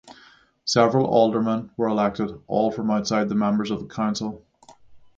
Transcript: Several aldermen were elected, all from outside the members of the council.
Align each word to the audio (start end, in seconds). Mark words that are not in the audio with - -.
Several 0.65 1.05
aldermen 1.05 1.69
were 1.77 1.85
elected, 1.85 2.31
all 2.47 2.71
from 2.71 2.89
outside 2.89 3.29
the 3.29 3.35
members 3.35 3.69
of 3.69 3.81
the 3.81 3.85
council. 3.93 4.43